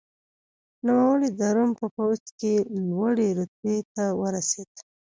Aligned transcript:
نوموړی 0.85 1.29
د 1.39 1.41
روم 1.55 1.71
په 1.81 1.85
پوځ 1.95 2.21
کې 2.39 2.53
لوړې 2.89 3.27
رتبې 3.39 3.77
ته 3.95 4.05
ورسېد. 4.21 4.69